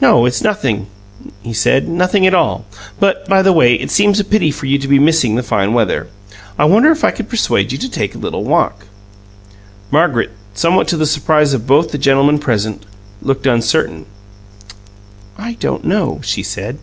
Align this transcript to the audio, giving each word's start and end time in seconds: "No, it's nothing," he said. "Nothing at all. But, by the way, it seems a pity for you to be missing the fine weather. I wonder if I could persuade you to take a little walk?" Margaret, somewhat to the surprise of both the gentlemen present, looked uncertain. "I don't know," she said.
"No, 0.00 0.24
it's 0.24 0.40
nothing," 0.40 0.86
he 1.42 1.52
said. 1.52 1.86
"Nothing 1.88 2.26
at 2.26 2.32
all. 2.32 2.64
But, 2.98 3.28
by 3.28 3.42
the 3.42 3.52
way, 3.52 3.74
it 3.74 3.90
seems 3.90 4.18
a 4.18 4.24
pity 4.24 4.50
for 4.50 4.64
you 4.64 4.78
to 4.78 4.88
be 4.88 4.98
missing 4.98 5.34
the 5.34 5.42
fine 5.42 5.74
weather. 5.74 6.06
I 6.58 6.64
wonder 6.64 6.90
if 6.90 7.04
I 7.04 7.10
could 7.10 7.28
persuade 7.28 7.70
you 7.70 7.76
to 7.76 7.90
take 7.90 8.14
a 8.14 8.18
little 8.18 8.44
walk?" 8.44 8.86
Margaret, 9.90 10.30
somewhat 10.54 10.88
to 10.88 10.96
the 10.96 11.04
surprise 11.04 11.52
of 11.52 11.66
both 11.66 11.90
the 11.92 11.98
gentlemen 11.98 12.38
present, 12.38 12.86
looked 13.20 13.46
uncertain. 13.46 14.06
"I 15.36 15.52
don't 15.60 15.84
know," 15.84 16.20
she 16.22 16.42
said. 16.42 16.78